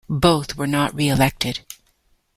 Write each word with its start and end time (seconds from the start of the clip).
Both 0.19 0.55
were 0.55 0.65
not 0.65 0.95
re-elected. 0.95 1.59